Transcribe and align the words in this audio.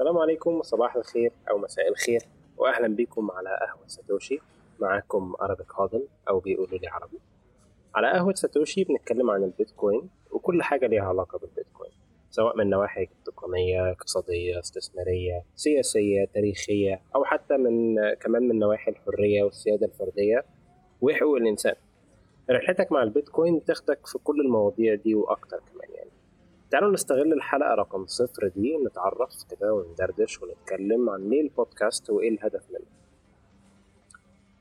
السلام 0.00 0.18
عليكم 0.18 0.54
وصباح 0.54 0.96
الخير 0.96 1.32
أو 1.50 1.58
مساء 1.58 1.88
الخير 1.88 2.20
وأهلا 2.58 2.96
بكم 2.96 3.30
على 3.30 3.48
قهوة 3.48 3.86
ساتوشي. 3.86 4.38
معاكم 4.80 5.34
أرابيك 5.42 5.74
هادل 5.74 6.06
أو 6.28 6.40
بيقولوا 6.40 6.78
لي 6.78 6.88
عربي. 6.88 7.18
على 7.94 8.12
قهوة 8.12 8.34
ساتوشي 8.34 8.84
بنتكلم 8.84 9.30
عن 9.30 9.42
البيتكوين 9.44 10.10
وكل 10.30 10.62
حاجة 10.62 10.86
ليها 10.86 11.02
علاقة 11.02 11.38
بالبيتكوين. 11.38 11.90
سواء 12.30 12.56
من 12.56 12.70
نواحي 12.70 13.08
تقنية 13.24 13.90
اقتصادية 13.90 14.58
استثمارية 14.58 15.44
سياسية 15.56 16.24
تاريخية 16.24 17.00
أو 17.14 17.24
حتى 17.24 17.56
من 17.56 17.96
كمان 18.14 18.48
من 18.48 18.58
نواحي 18.58 18.90
الحرية 18.90 19.42
والسيادة 19.42 19.86
الفردية. 19.86 20.44
وحقوق 21.00 21.36
الإنسان. 21.36 21.74
رحلتك 22.50 22.92
مع 22.92 23.02
البيتكوين 23.02 23.64
تاخدك 23.64 24.06
في 24.06 24.18
كل 24.18 24.40
المواضيع 24.40 24.94
دي 24.94 25.14
وأكتر 25.14 25.56
كمان 25.56 25.90
يعني. 25.94 25.99
تعالوا 26.70 26.92
نستغل 26.92 27.32
الحلقة 27.32 27.74
رقم 27.74 28.06
صفر 28.06 28.48
دي 28.48 28.76
نتعرف 28.86 29.44
كده 29.50 29.74
وندردش 29.74 30.42
ونتكلم 30.42 31.10
عن 31.10 31.28
ليه 31.28 31.40
البودكاست 31.42 32.10
وإيه 32.10 32.28
الهدف 32.28 32.62
منه. 32.70 32.86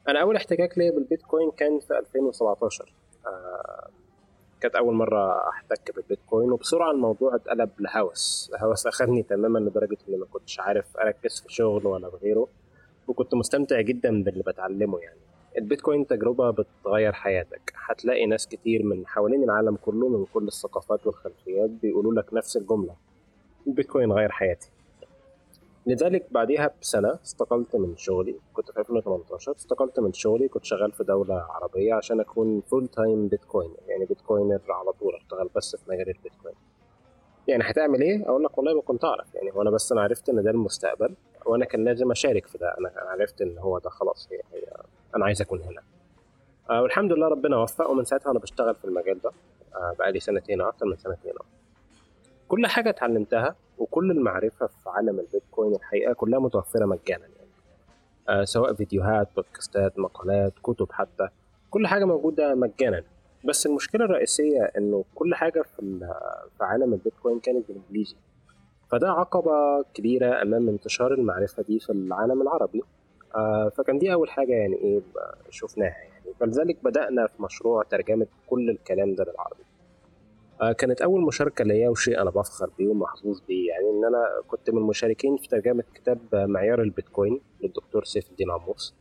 أنا 0.07 0.21
أول 0.21 0.35
احتكاك 0.35 0.77
ليا 0.77 0.91
بالبيتكوين 0.91 1.51
كان 1.51 1.79
في 1.79 1.97
2017 1.97 2.93
آه 3.27 3.89
كانت 4.61 4.75
أول 4.75 4.93
مرة 4.93 5.49
أحتك 5.49 5.95
بالبيتكوين 5.95 6.51
وبسرعة 6.51 6.91
الموضوع 6.91 7.35
اتقلب 7.35 7.69
لهوس. 7.79 8.51
الهوس 8.55 8.87
أخدني 8.87 9.23
تماما 9.23 9.59
لدرجة 9.59 9.97
إني 10.09 10.17
ما 10.17 10.25
كنتش 10.25 10.59
عارف 10.59 10.97
أركز 10.97 11.41
في 11.41 11.53
شغل 11.53 11.87
ولا 11.87 12.09
في 12.09 12.15
غيره 12.15 12.47
وكنت 13.07 13.35
مستمتع 13.35 13.81
جدا 13.81 14.23
باللي 14.23 14.43
بتعلمه 14.43 14.99
يعني. 14.99 15.19
البيتكوين 15.57 16.07
تجربة 16.07 16.49
بتغير 16.51 17.13
حياتك. 17.13 17.73
هتلاقي 17.85 18.25
ناس 18.25 18.47
كتير 18.47 18.83
من 18.85 19.07
حوالين 19.07 19.43
العالم 19.43 19.75
كله 19.75 20.09
من 20.09 20.25
كل 20.33 20.47
الثقافات 20.47 21.07
والخلفيات 21.07 21.69
بيقولوا 21.69 22.13
لك 22.13 22.33
نفس 22.33 22.57
الجملة. 22.57 22.95
البيتكوين 23.67 24.11
غير 24.11 24.29
حياتي. 24.31 24.69
لذلك 25.85 26.25
بعديها 26.31 26.71
بسنة 26.81 27.19
استقلت 27.23 27.75
من 27.75 27.97
شغلي. 27.97 28.35
كنت 28.53 28.71
في 28.71 28.79
2018 28.79 29.51
استقلت 29.51 29.99
من 29.99 30.13
شغلي. 30.13 30.47
كنت 30.47 30.65
شغال 30.65 30.91
في 30.91 31.03
دولة 31.03 31.35
عربية 31.35 31.93
عشان 31.93 32.19
أكون 32.19 32.61
full 32.61 32.87
time 32.87 33.27
بيتكوين. 33.27 33.71
يعني 33.87 34.05
Bitcoiner 34.05 34.61
على 34.69 34.91
طول. 34.91 35.15
أشتغل 35.15 35.49
بس 35.55 35.75
في 35.75 35.91
مجال 35.91 36.09
البيتكوين. 36.09 36.55
يعني 37.47 37.63
هتعمل 37.63 38.01
إيه؟ 38.01 38.25
أقول 38.29 38.43
لك 38.43 38.57
والله 38.57 38.73
ما 38.73 38.81
كنت 38.81 39.03
أعرف. 39.05 39.35
يعني 39.35 39.51
وأنا 39.51 39.69
بس 39.69 39.91
أنا 39.91 40.01
عرفت 40.01 40.29
إن 40.29 40.43
ده 40.43 40.51
المستقبل 40.51 41.15
وأنا 41.45 41.65
كان 41.65 41.83
لازم 41.85 42.11
أشارك 42.11 42.47
في 42.47 42.57
ده. 42.57 42.75
أنا 42.77 42.91
عرفت 42.95 43.41
إن 43.41 43.57
هو 43.57 43.79
ده 43.79 43.89
خلاص. 43.89 44.27
هي, 44.31 44.37
هي 44.53 44.58
أنا 45.15 45.25
عايز 45.25 45.41
أكون 45.41 45.61
هنا. 45.61 45.81
آه 46.69 46.81
والحمد 46.81 47.11
لله 47.13 47.27
ربنا 47.27 47.57
وفق 47.57 47.89
ومن 47.89 48.05
ساعتها 48.05 48.31
أنا 48.31 48.39
بشتغل 48.39 48.75
في 48.75 48.85
المجال 48.85 49.19
ده. 49.21 49.31
آه 49.75 49.95
بقالي 49.99 50.19
سنتين 50.19 50.61
أكتر 50.61 50.85
من 50.85 50.97
سنتين. 50.97 51.31
أو. 51.31 51.45
كل 52.47 52.67
حاجة 52.67 52.89
اتعلمتها 52.89 53.55
وكل 53.77 54.11
المعرفة 54.11 54.67
في 54.67 54.89
عالم 54.89 55.19
البيتكوين 55.19 55.75
الحقيقة 55.75 56.13
كلها 56.13 56.39
متوفرة 56.39 56.85
مجانا 56.85 57.25
يعني. 57.27 57.49
آه 58.29 58.43
سواء 58.43 58.73
فيديوهات 58.73 59.27
بودكاستات 59.35 59.99
مقالات 59.99 60.53
كتب 60.63 60.91
حتى. 60.91 61.29
كل 61.69 61.87
حاجة 61.87 62.05
موجودة 62.05 62.55
مجانا. 62.55 63.03
بس 63.45 63.65
المشكلة 63.65 64.05
الرئيسية 64.05 64.63
إنه 64.77 65.05
كل 65.15 65.35
حاجة 65.35 65.61
في 65.61 65.99
في 66.57 66.63
عالم 66.63 66.93
البيتكوين 66.93 67.39
كانت 67.39 67.67
بالإنجليزي. 67.67 68.15
فده 68.91 69.11
عقبة 69.11 69.83
كبيرة 69.93 70.41
أمام 70.41 70.69
انتشار 70.69 71.13
المعرفة 71.13 71.63
دي 71.63 71.79
في 71.79 71.89
العالم 71.91 72.41
العربي. 72.41 72.83
فكان 73.77 73.97
دي 73.99 74.13
أول 74.13 74.29
حاجة 74.29 74.53
يعني 74.53 74.75
إيه 74.75 75.01
شفناها 75.49 75.87
يعني. 75.97 76.33
فلذلك 76.39 76.77
بدأنا 76.83 77.27
في 77.27 77.43
مشروع 77.43 77.83
ترجمة 77.83 78.27
كل 78.47 78.69
الكلام 78.69 79.15
ده 79.15 79.23
للعربي. 79.23 79.63
آه 80.61 80.71
كانت 80.71 81.01
أول 81.01 81.21
مشاركة 81.21 81.63
ليا 81.63 81.89
وشيء 81.89 82.21
أنا 82.21 82.29
بفخر 82.29 82.69
بيه 82.77 82.87
ومحظوظ 82.87 83.41
بيه 83.47 83.69
يعني 83.69 83.89
إن 83.89 84.05
أنا 84.05 84.27
كنت 84.47 84.69
من 84.69 84.77
المشاركين 84.77 85.37
في 85.37 85.47
ترجمة 85.47 85.83
كتاب 85.93 86.19
معيار 86.33 86.81
البيتكوين 86.81 87.41
للدكتور 87.61 88.03
سيف 88.03 88.29
الدين 88.29 88.51
عموس. 88.51 88.95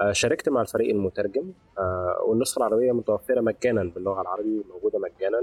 آه 0.00 0.12
شاركت 0.12 0.48
مع 0.48 0.60
الفريق 0.60 0.90
المترجم. 0.90 1.52
آه 1.78 2.22
والنسخة 2.26 2.58
العربية 2.58 2.92
متوفرة 2.92 3.40
مجانا 3.40 3.84
باللغة 3.84 4.20
العربيه 4.22 4.62
موجودة 4.74 4.98
مجانا. 4.98 5.38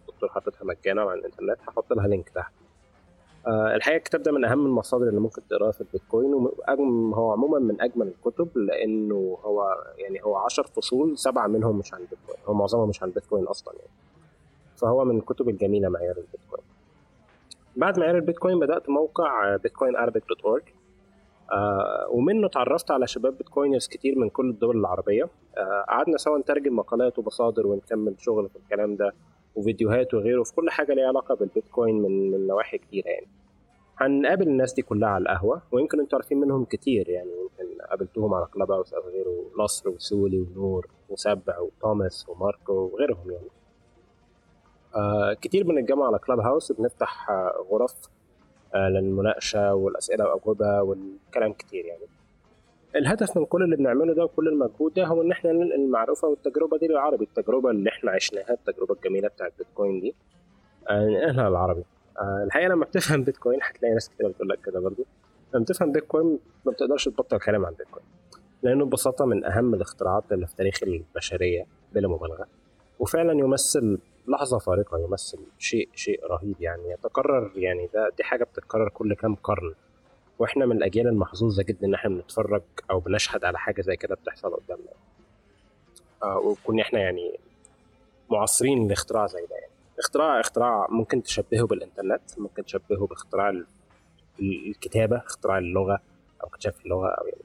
الدكتور 0.00 0.28
حاططها 0.28 0.64
مجانا 0.64 1.02
على 1.02 1.20
الإنترنت. 1.20 1.58
هحط 1.68 1.92
لها 1.92 2.06
link 2.08 2.28
تحت. 2.28 2.52
آه 2.52 2.63
الحقيقة 3.48 3.96
الكتاب 3.96 4.22
ده 4.22 4.32
من 4.32 4.44
أهم 4.44 4.66
المصادر 4.66 5.08
اللي 5.08 5.20
ممكن 5.20 5.42
تقراها 5.50 5.70
في 5.72 5.80
البيتكوين 5.80 6.34
وهو 6.34 7.32
عموما 7.32 7.58
من 7.58 7.80
أجمل 7.80 8.06
الكتب 8.08 8.58
لأنه 8.58 9.38
هو 9.44 9.76
يعني 9.98 10.24
هو 10.24 10.36
10 10.36 10.62
فصول 10.66 11.18
سبعة 11.18 11.46
منهم 11.46 11.78
مش 11.78 11.94
عن 11.94 12.00
البيتكوين 12.00 12.38
هو 12.46 12.54
معظمهم 12.54 12.88
مش 12.88 13.02
عن 13.02 13.08
البيتكوين 13.08 13.44
أصلا 13.44 13.74
يعني. 13.74 13.90
فهو 14.76 15.04
من 15.04 15.16
الكتب 15.18 15.48
الجميلة 15.48 15.88
معيار 15.88 16.16
البيتكوين. 16.16 16.62
بعد 17.76 17.98
معيار 17.98 18.16
البيتكوين 18.16 18.58
بدأت 18.60 18.88
موقع 18.88 19.56
بيتكوين 19.56 19.96
أرابيك 19.96 20.22
دوت 20.44 20.62
آه 21.52 22.08
ومنه 22.10 22.46
اتعرفت 22.46 22.90
على 22.90 23.06
شباب 23.06 23.38
بيتكوينرز 23.38 23.86
كتير 23.88 24.18
من 24.18 24.28
كل 24.30 24.50
الدول 24.50 24.76
العربية. 24.76 25.28
آه 25.56 25.84
قعدنا 25.88 26.16
سوا 26.16 26.38
نترجم 26.38 26.76
مقالات 26.76 27.18
ومصادر 27.18 27.66
ونكمل 27.66 28.14
شغل 28.18 28.48
في 28.48 28.56
الكلام 28.56 28.96
ده. 28.96 29.12
وفيديوهات 29.54 30.14
وغيره 30.14 30.42
في 30.42 30.52
كل 30.54 30.70
حاجة 30.70 30.94
ليها 30.94 31.06
علاقة 31.08 31.34
بالبيتكوين 31.34 32.02
من 32.02 32.30
من 32.30 32.46
نواحي 32.46 32.78
كتيرة 32.78 33.08
يعني. 33.08 33.26
هنقابل 33.96 34.48
الناس 34.48 34.72
دي 34.72 34.82
كلها 34.82 35.08
على 35.08 35.22
القهوة 35.22 35.62
ويمكن 35.72 36.00
أنتوا 36.00 36.18
عارفين 36.18 36.40
منهم 36.40 36.64
كتير 36.64 37.08
يعني 37.08 37.30
يمكن 37.30 37.82
قابلتوهم 37.90 38.34
على 38.34 38.46
كلاب 38.46 38.70
هاوس 38.70 38.94
أو 38.94 39.02
غيره 39.02 39.44
نصر 39.58 39.88
وسولي 39.90 40.40
ونور 40.40 40.88
وسبع 41.08 41.58
وتوماس 41.58 42.28
وماركو 42.28 42.72
وغيرهم 42.72 43.30
يعني. 43.30 43.48
آه 44.96 45.32
كتير 45.32 45.64
بنتجمع 45.64 46.06
على 46.06 46.18
كلاب 46.18 46.40
هاوس 46.40 46.72
بنفتح 46.72 47.30
آه 47.30 47.66
غرف 47.70 47.94
آه 48.74 48.88
للمناقشة 48.88 49.74
والأسئلة 49.74 50.24
والأجوبة 50.24 50.82
والكلام 50.82 51.52
كتير 51.52 51.84
يعني. 51.84 52.02
الهدف 52.96 53.36
من 53.38 53.44
كل 53.44 53.62
اللي 53.62 53.76
بنعمله 53.76 54.14
ده 54.14 54.24
وكل 54.24 54.48
المجهود 54.48 54.94
ده 54.94 55.06
هو 55.06 55.22
إن 55.22 55.32
إحنا 55.32 55.52
ننقل 55.52 55.72
المعرفة 55.72 56.28
والتجربة 56.28 56.78
دي 56.78 56.86
للعربي 56.86 57.24
التجربة 57.24 57.70
اللي 57.70 57.90
إحنا 57.90 58.10
عشناها 58.10 58.50
التجربة 58.52 58.94
الجميلة 58.94 59.28
بتاعت 59.28 59.52
بيتكوين 59.58 60.00
دي. 60.00 60.14
ننقلها 60.90 61.48
للعربي. 61.50 61.84
الحقيقة 62.46 62.68
لما 62.68 62.84
بتفهم 62.84 63.24
بيتكوين 63.24 63.58
هتلاقي 63.62 63.94
ناس 63.94 64.08
كتير 64.08 64.28
بتقول 64.28 64.48
لك 64.48 64.60
كده 64.60 64.80
برضه 64.80 65.04
لما 65.54 65.64
تفهم 65.64 65.92
بيتكوين 65.92 66.38
ما 66.66 66.72
بتقدرش 66.72 67.04
تبطل 67.08 67.38
كلام 67.38 67.64
عن 67.66 67.72
بيتكوين. 67.72 68.04
لأنه 68.62 68.84
ببساطة 68.84 69.24
من 69.24 69.44
أهم 69.44 69.74
الاختراعات 69.74 70.32
اللي 70.32 70.46
في 70.46 70.56
تاريخ 70.56 70.82
البشرية 70.82 71.66
بلا 71.92 72.08
مبالغة. 72.08 72.46
وفعلا 72.98 73.32
يمثل 73.32 73.98
لحظة 74.28 74.58
فارقة 74.58 74.98
يمثل 74.98 75.38
شيء 75.58 75.88
شيء 75.94 76.26
رهيب 76.26 76.56
يعني 76.60 76.90
يتكرر 76.90 77.52
يعني 77.56 77.88
ده 77.94 78.10
دي 78.16 78.24
حاجة 78.24 78.44
بتتكرر 78.44 78.88
كل 78.88 79.14
كام 79.14 79.34
قرن. 79.34 79.74
وإحنا 80.38 80.66
من 80.66 80.76
الأجيال 80.76 81.06
المحظوظة 81.08 81.62
جدا 81.62 81.86
إن 81.86 81.94
إحنا 81.94 82.10
بنتفرج 82.10 82.62
أو 82.90 83.00
بنشهد 83.00 83.44
على 83.44 83.58
حاجة 83.58 83.80
زي 83.82 83.96
كده 83.96 84.14
بتحصل 84.14 84.54
قدامنا. 84.56 84.90
آه 86.22 86.38
وكون 86.38 86.80
إحنا 86.80 86.98
يعني 87.00 87.38
معاصرين 88.30 88.88
لاختراع 88.88 89.26
زي 89.26 89.46
ده 89.50 89.56
يعني. 89.56 89.72
اختراع 89.98 90.40
اختراع 90.40 90.86
ممكن 90.90 91.22
تشبهه 91.22 91.66
بالإنترنت 91.66 92.38
ممكن 92.38 92.64
تشبهه 92.64 93.06
باختراع 93.06 93.62
الكتابة 94.40 95.16
اختراع 95.16 95.58
اللغة 95.58 96.00
أو 96.42 96.48
اكتشاف 96.48 96.84
اللغة 96.84 97.08
أو 97.08 97.26
يعني. 97.26 97.42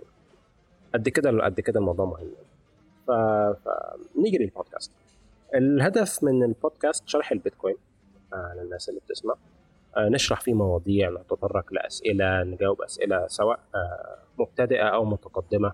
قد 0.94 1.10
كده 1.10 1.46
قد 1.46 1.60
كده 1.60 1.80
الموضوع 1.80 2.06
مهم. 2.06 2.32
ف... 3.08 3.12
فنيجي 4.16 4.38
للبودكاست. 4.38 4.92
الهدف 5.56 6.24
من 6.24 6.44
البودكاست 6.44 7.08
شرح 7.08 7.32
البيتكوين 7.32 7.76
آه 8.34 8.54
للناس 8.58 8.90
اللي 8.90 9.00
بتسمع. 9.08 9.36
نشرح 9.98 10.42
فيه 10.42 10.54
مواضيع 10.54 11.10
نتطرق 11.10 11.74
لأسئلة 11.74 12.44
نجاوب 12.44 12.82
أسئلة 12.82 13.28
سواء 13.28 13.60
مبتدئة 14.38 14.84
أو 14.84 15.06
متقدمة. 15.06 15.72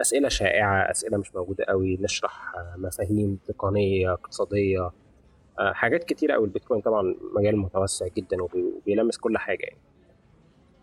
أسئلة 0.00 0.28
شائعة 0.28 0.90
أسئلة 0.90 1.18
مش 1.18 1.34
موجودة 1.34 1.64
قوي 1.64 1.96
نشرح 2.00 2.52
مفاهيم 2.76 3.38
تقنية 3.46 4.12
اقتصادية 4.12 4.90
حاجات 5.58 6.04
كتيرة 6.04 6.34
أوي. 6.34 6.44
البيتكوين 6.44 6.80
طبعا 6.80 7.14
مجال 7.34 7.58
متوسع 7.58 8.06
جدا 8.16 8.36
وبيلمس 8.42 9.18
كل 9.18 9.38
حاجة 9.38 9.62
يعني. 9.64 9.80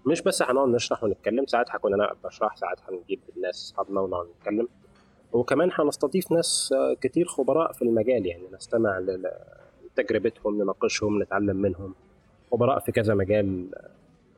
مش 0.05 0.21
بس 0.21 0.41
هنقعد 0.41 0.67
نشرح 0.69 1.03
ونتكلم 1.03 1.45
ساعات 1.45 1.71
هكون 1.71 1.93
أنا 1.93 2.15
بشرح 2.23 2.55
ساعات 2.55 2.79
هنجيب 2.89 3.19
ناس 3.41 3.55
أصحابنا 3.71 4.01
ونقعد 4.01 4.27
نتكلم. 4.39 4.67
وكمان 5.33 5.69
هنستضيف 5.73 6.31
ناس 6.31 6.73
كتير 7.01 7.25
خبراء 7.25 7.71
في 7.71 7.81
المجال 7.81 8.25
يعني. 8.25 8.43
نستمع 8.53 8.99
لتجربتهم 9.97 10.61
نناقشهم 10.61 11.21
نتعلم 11.23 11.57
منهم. 11.57 11.95
خبراء 12.55 12.79
في 12.79 12.91
كذا 12.91 13.13
مجال 13.13 13.67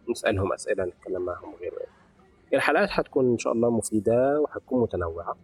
نسألهم 0.10 0.54
أسئلة 0.54 0.86
نتكلم 0.86 1.22
معهم 1.22 1.54
وغيره 1.54 1.76
يعني. 1.76 1.92
الحلقات 2.54 2.90
هتكون 2.92 3.32
إن 3.32 3.38
شاء 3.38 3.54
الله 3.54 3.70
مفيدة 3.70 4.40
وهتكون 4.42 4.82
متنوعة. 4.82 5.38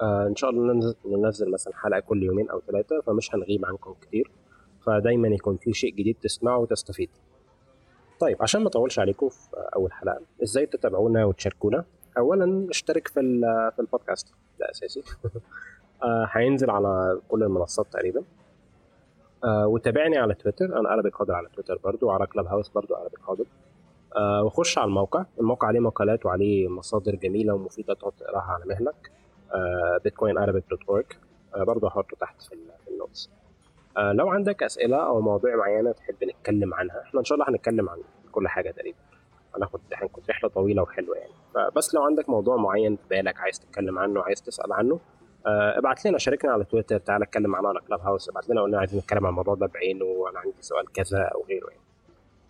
آه 0.00 0.26
إن 0.26 0.36
شاء 0.36 0.50
الله 0.50 0.94
ننزل 1.06 1.50
مثلا 1.50 1.74
حلقة 1.76 2.00
كل 2.00 2.22
يومين 2.22 2.50
أو 2.50 2.60
ثلاثة 2.60 3.00
فمش 3.00 3.34
هنغيب 3.34 3.66
عنكم 3.66 3.94
كتير. 4.02 4.30
فدايما 4.86 5.28
يكون 5.28 5.56
في 5.56 5.72
شيء 5.72 5.94
جديد 5.94 6.16
تسمعه 6.22 6.58
وتستفيد. 6.58 7.10
طيب 8.20 8.42
عشان 8.42 8.60
ما 8.60 8.68
أطولش 8.68 8.98
عليكم 8.98 9.28
في 9.28 9.48
أول 9.76 9.92
حلقة 9.92 10.20
إزاي 10.42 10.66
تتابعونا 10.66 11.24
وتشاركونا؟ 11.24 11.84
اولا 12.18 12.66
اشترك 12.70 13.08
في 13.08 13.20
في 13.76 13.80
البودكاست. 13.80 14.32
ده 14.60 14.70
أساسي. 14.70 15.02
آه 16.02 16.28
هينزل 16.30 16.70
على 16.70 17.20
كل 17.28 17.42
المنصات 17.42 17.86
تقريبا. 17.92 18.22
آه 19.44 19.66
وتابعني 19.66 20.18
على 20.18 20.34
تويتر. 20.34 20.64
أنا 20.80 20.88
عربي 20.88 21.08
قادر 21.10 21.34
على 21.34 21.48
تويتر 21.54 21.78
برضو 21.84 22.06
وعلى 22.06 22.26
كلاب 22.26 22.46
هاوس 22.46 22.68
برضو 22.68 22.94
عربي 22.94 23.16
قادر 23.26 23.44
آه 24.16 24.42
وخش 24.44 24.78
على 24.78 24.88
الموقع. 24.88 25.24
الموقع 25.40 25.68
عليه 25.68 25.80
مقالات 25.80 26.26
وعليه 26.26 26.68
مصادر 26.68 27.14
جميلة 27.14 27.54
ومفيدة 27.54 27.94
تقعد 27.94 28.12
تقراها 28.12 28.42
على 28.52 28.64
مهلك. 28.66 29.10
آه 29.54 30.00
bitcoinarabic.org 30.08 31.16
آه 31.54 31.64
برضه 31.64 31.88
هحطه 31.88 32.16
تحت 32.20 32.42
في 32.42 32.52
ال- 32.54 32.70
في 32.84 32.90
النوتس. 32.90 33.30
آه 33.96 34.12
لو 34.12 34.28
عندك 34.28 34.62
أسئلة 34.62 34.96
أو 34.96 35.20
مواضيع 35.20 35.56
معينة 35.56 35.92
تحب 35.92 36.14
نتكلم 36.24 36.74
عنها 36.74 37.00
إحنا 37.02 37.20
إن 37.20 37.24
شاء 37.24 37.38
الله 37.38 37.50
هنتكلم 37.50 37.88
عن 37.88 37.98
كل 38.32 38.48
حاجة 38.48 38.70
تقريبا. 38.70 38.98
هناخد 39.56 39.80
هنكون 39.94 40.24
رحلة 40.30 40.50
طويلة 40.50 40.82
وحلوة 40.82 41.16
يعني. 41.16 41.32
فبس 41.54 41.94
لو 41.94 42.02
عندك 42.02 42.28
موضوع 42.28 42.56
معين 42.56 42.96
في 42.96 43.02
بالك 43.10 43.40
عايز 43.40 43.60
تتكلم 43.60 43.98
عنه 43.98 44.22
عايز 44.22 44.42
تسأل 44.42 44.72
عنه 44.72 45.00
ابعت 45.46 46.06
لنا 46.06 46.18
شاركنا 46.18 46.52
على 46.52 46.64
تويتر 46.64 46.98
تعالى 46.98 47.24
اتكلم 47.24 47.50
معانا 47.50 47.68
على 47.68 47.80
كلاب 47.80 48.00
هاوس 48.00 48.28
ابعت 48.28 48.48
لنا 48.48 48.60
قول 48.60 48.70
لنا 48.70 48.78
عايزين 48.78 48.98
نتكلم 48.98 49.26
عن 49.26 49.30
الموضوع 49.30 49.54
ده 49.54 49.66
بعينه 49.66 50.04
وأنا 50.04 50.38
عندي 50.38 50.54
سؤال 50.60 50.92
كذا 50.92 51.22
أو 51.22 51.44
غيره 51.48 51.68
يعني. 51.68 51.82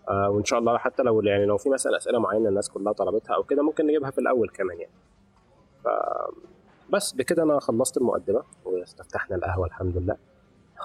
آه 0.09 0.31
وإن 0.31 0.45
شاء 0.45 0.59
الله 0.59 0.79
حتى 0.79 1.03
لو 1.03 1.21
يعني 1.23 1.47
لو 1.47 1.59
في 1.59 1.69
مثلا 1.71 1.97
أسئلة 1.97 2.19
معينة 2.19 2.49
الناس 2.49 2.71
كلها 2.71 2.93
طلبتها 2.93 3.35
أو 3.35 3.43
كده 3.43 3.63
ممكن 3.63 3.87
نجيبها 3.87 4.11
في 4.11 4.19
الأول 4.19 4.49
كمان 4.49 4.81
يعني. 4.81 4.93
ف 5.85 5.89
بس 6.91 7.13
بكده 7.13 7.43
أنا 7.43 7.61
خلصت 7.61 7.97
المقدمة 7.97 8.43
واستفتحنا 8.65 9.37
القهوة 9.37 9.67
الحمد 9.67 9.97
لله. 9.97 10.17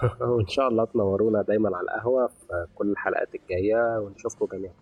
وإن 0.36 0.48
شاء 0.48 0.68
الله 0.68 0.86
تنورونا 0.86 1.42
دايما 1.42 1.78
على 1.78 1.84
القهوة 1.84 2.28
في 2.28 2.68
كل 2.76 2.92
الحلقات 2.92 3.36
الجاية 3.36 4.00
ونشوفكم 4.00 4.46
جميعا. 4.46 4.74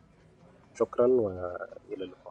شكرا 0.73 1.07
وإلى 1.07 2.03
اللقاء. 2.05 2.24